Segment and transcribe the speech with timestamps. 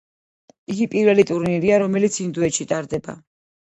[0.75, 3.17] იგი პირველი ტურნირია, რომელიც ინდოეთში ტარდება.